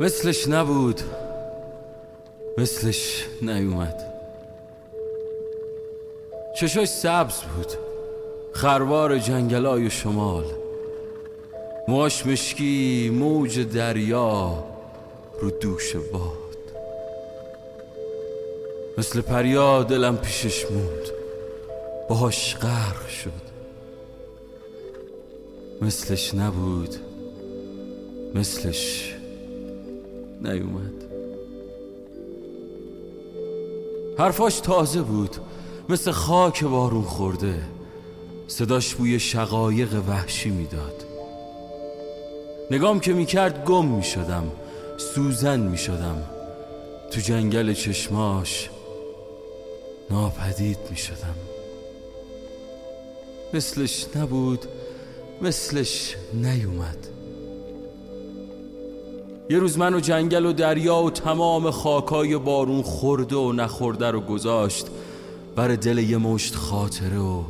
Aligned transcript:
مثلش 0.00 0.48
نبود. 0.48 1.00
مثلش 2.58 3.26
نیومد. 3.42 4.02
چشاش 6.60 6.88
سبز 6.88 7.40
بود. 7.42 7.72
خروار 8.52 9.18
جنگلای 9.18 9.90
شمال. 9.90 10.44
ماش 11.88 12.26
مشکی 12.26 13.10
موج 13.14 13.60
دریا 13.60 14.64
رو 15.40 15.50
دوش 15.50 15.96
باد. 15.96 16.56
مثل 18.98 19.20
پریا 19.20 19.82
دلم 19.82 20.16
پیشش 20.16 20.70
موند. 20.70 21.10
باهاش 22.08 22.56
غرق 22.56 23.08
شد. 23.08 23.46
مثلش 25.82 26.34
نبود. 26.34 26.96
مثلش 28.34 29.15
نیومد. 30.42 30.92
حرفاش 34.18 34.60
تازه 34.60 35.02
بود 35.02 35.36
مثل 35.88 36.10
خاک 36.10 36.64
بارون 36.64 37.02
خورده. 37.02 37.62
صداش 38.48 38.94
بوی 38.94 39.20
شقایق 39.20 39.94
وحشی 40.08 40.50
می‌داد. 40.50 41.04
نگام 42.70 43.00
که 43.00 43.12
می‌کرد 43.12 43.64
گم 43.64 43.86
می‌شدم 43.86 44.52
سوزن 45.14 45.60
می‌شدم. 45.60 46.22
تو 47.10 47.20
جنگل 47.20 47.72
چشماش 47.72 48.70
ناپدید 50.10 50.78
می‌شدم. 50.90 51.36
مثلش 53.54 54.06
نبود 54.16 54.66
مثلش 55.42 56.16
نیومد. 56.34 57.15
یه 59.50 59.58
روز 59.58 59.78
و 59.78 60.00
جنگل 60.00 60.46
و 60.46 60.52
دریا 60.52 61.02
و 61.02 61.10
تمام 61.10 61.70
خاکای 61.70 62.36
بارون 62.36 62.82
خورده 62.82 63.36
و 63.36 63.52
نخورده 63.52 64.10
رو 64.10 64.20
گذاشت 64.20 64.86
بر 65.56 65.68
دل 65.68 65.98
یه 65.98 66.16
مشت 66.16 66.54
خاطره 66.54 67.18
و 67.18 67.42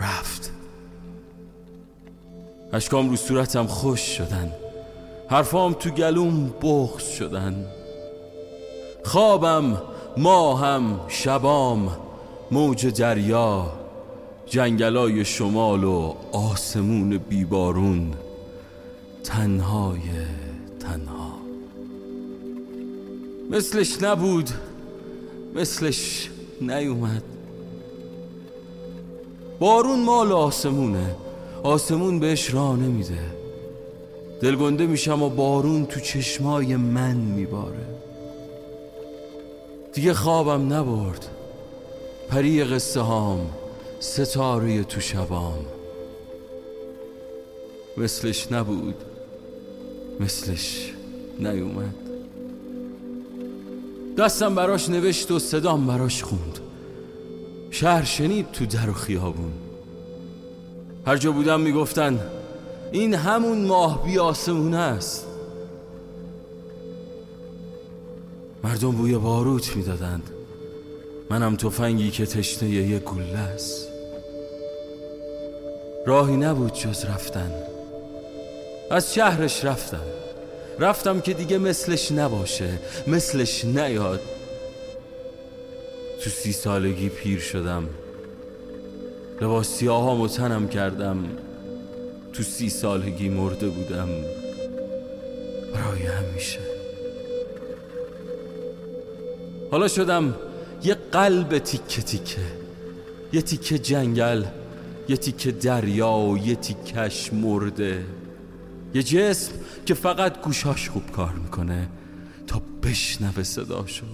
رفت. 0.00 0.50
اشکام 2.72 3.10
رو 3.10 3.16
صورتم 3.16 3.66
خوش 3.66 4.00
شدن. 4.00 4.52
حرفام 5.28 5.72
تو 5.72 5.90
گلوم 5.90 6.54
بغز 6.62 7.04
شدن. 7.04 7.66
خوابم 9.04 9.82
ماهم 10.16 11.00
شبام 11.08 11.96
موج 12.50 12.86
دریا 12.86 13.72
جنگلای 14.46 15.24
شمال 15.24 15.84
و 15.84 16.14
آسمون 16.32 17.18
بیبارون 17.18 18.12
تنهای 19.24 20.00
مثلش 23.50 24.02
نبود. 24.02 24.50
مثلش 25.54 26.30
نیومد. 26.60 27.22
بارون 29.58 30.00
مال 30.00 30.32
آسمونه. 30.32 31.14
آسمون 31.62 32.18
بهش 32.18 32.54
راه 32.54 32.76
نمیده. 32.76 33.18
دلگنده 34.40 34.86
میشم 34.86 35.22
و 35.22 35.28
بارون 35.28 35.86
تو 35.86 36.00
چشمای 36.00 36.76
من 36.76 37.16
میباره. 37.16 37.86
دیگه 39.92 40.14
خوابم 40.14 40.72
نبرد. 40.72 41.26
پری 42.28 42.64
قصه 42.64 43.00
هام 43.00 43.50
ستاره 44.00 44.84
تو 44.84 45.00
شبام. 45.00 45.66
مثلش 47.96 48.52
نبود. 48.52 48.94
مثلش 50.20 50.92
نیومد. 51.38 52.09
دستم 54.20 54.54
براش 54.54 54.88
نوشت 54.88 55.30
و 55.30 55.38
صدام 55.38 55.86
براش 55.86 56.22
خوند. 56.22 56.58
شهر 57.70 58.04
شنید 58.04 58.52
تو 58.52 58.66
در 58.66 58.90
و 58.90 58.92
خیابون. 58.92 59.52
هر 61.06 61.16
جا 61.16 61.32
بودم 61.32 61.60
می‌گفتن 61.60 62.20
این 62.92 63.14
همون 63.14 63.64
ماه 63.64 64.04
بی 64.04 64.18
آسمونه 64.18 64.76
است. 64.76 65.26
مردم 68.64 68.90
بوی 68.90 69.18
باروت 69.18 69.76
می‌دادند. 69.76 70.30
منم 71.30 71.56
تفنگی 71.56 72.10
که 72.10 72.26
تشنه 72.26 72.68
یه 72.68 72.98
گله 72.98 73.38
است. 73.38 73.88
راهی 76.06 76.36
نبود 76.36 76.72
جز 76.72 77.04
رفتن. 77.04 77.52
از 78.90 79.14
شهرش 79.14 79.64
رفتم. 79.64 80.19
رفتم 80.78 81.20
که 81.20 81.32
دیگه 81.34 81.58
مثلش 81.58 82.12
نباشه 82.12 82.78
مثلش 83.06 83.64
نیاد. 83.64 84.20
تو 86.24 86.30
سی 86.30 86.52
سالگی 86.52 87.08
پیر 87.08 87.38
شدم. 87.40 87.88
لباس 89.40 89.68
سیاه 89.68 90.28
تنم 90.28 90.68
کردم. 90.68 91.24
تو 92.32 92.42
سی 92.42 92.68
سالگی 92.68 93.28
مرده 93.28 93.68
بودم. 93.68 94.08
برای 95.74 96.02
همیشه. 96.02 96.58
حالا 99.70 99.88
شدم 99.88 100.34
یه 100.84 100.96
قلب 101.12 101.58
تیکه 101.58 102.02
تیکه. 102.02 102.40
یه 103.32 103.42
تیکه 103.42 103.78
جنگل 103.78 104.44
یه 105.08 105.16
تیکه 105.16 105.52
دریا 105.52 106.12
و 106.12 106.38
یه 106.38 106.54
تیکش 106.54 107.32
مرده. 107.32 108.04
یه 108.94 109.02
جسم 109.02 109.52
که 109.86 109.94
فقط 109.94 110.40
گوشاش 110.40 110.90
خوب 110.90 111.10
کار 111.10 111.32
می‌کنه 111.32 111.88
تا 112.46 112.62
بشنوه 112.82 113.42
صداشو. 113.42 114.06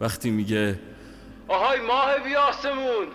وقتی 0.00 0.30
میگه 0.30 0.78
آهای 1.48 1.80
ماه 1.80 2.18
بی 2.18 2.36
آسمون 2.36 3.06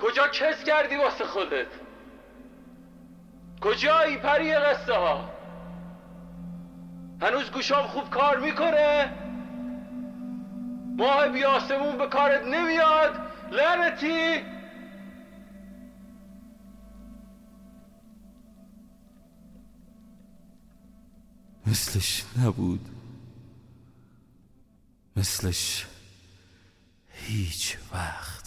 کجا 0.00 0.28
کس 0.28 0.64
کردی 0.64 0.96
واسه 0.96 1.24
خودت؟ 1.24 1.66
کجایی 3.60 4.16
پری 4.16 4.54
قصه 4.54 4.92
ها 4.94 5.30
هنوز 7.22 7.50
گوشام 7.50 7.86
خوب 7.86 8.10
کار 8.10 8.40
می‌کنه؟ 8.40 9.12
ماه 10.96 11.28
بی 11.28 11.44
آسمون 11.44 11.98
به 11.98 12.06
کارت 12.06 12.42
نمیاد؟ 12.44 13.12
لعنتی! 13.52 14.55
مثلش 21.76 22.24
نبود. 22.38 22.88
مثلش 25.16 25.86
هیچ 27.10 27.76
وقت. 27.92 28.45